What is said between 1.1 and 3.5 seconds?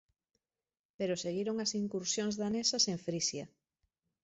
seguiron as incursións danesas en Frisia.